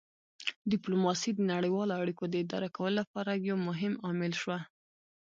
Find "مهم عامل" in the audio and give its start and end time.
3.67-4.33